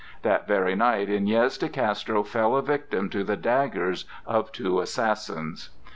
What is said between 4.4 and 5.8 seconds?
two assassins.